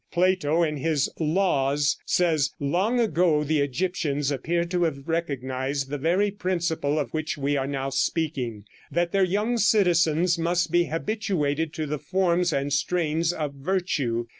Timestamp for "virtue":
13.53-14.25